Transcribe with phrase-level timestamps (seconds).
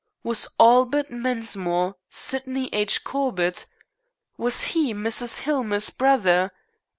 [0.23, 3.03] Was Albert Mensmore Sydney H.
[3.03, 3.67] Corbett?
[4.35, 5.41] Was he Mrs.
[5.41, 6.49] Hillmer's brother?